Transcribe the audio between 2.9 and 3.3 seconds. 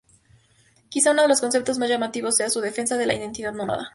de la